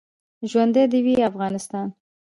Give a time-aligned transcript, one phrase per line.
[0.49, 1.87] ژوندی دې وي افغانستان.